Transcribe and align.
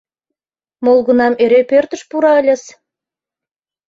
Молгунам 0.85 1.33
эре 1.43 1.61
пӧртыш 1.69 2.01
пура 2.09 2.31
ыльыс. 2.39 2.63